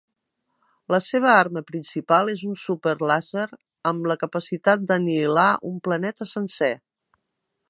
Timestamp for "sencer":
6.37-6.77